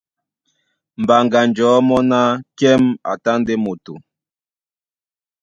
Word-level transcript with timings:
Mbaŋganjɔ̌ 1.01 1.71
mɔ́ 1.87 2.01
ná: 2.09 2.19
Kɛ́m 2.57 2.83
a 3.11 3.13
tá 3.23 3.31
ndé 3.41 3.53
moto. 3.63 3.93